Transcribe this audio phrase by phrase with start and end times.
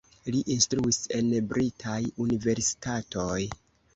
[0.35, 3.37] Li instruis en britaj universitatoj.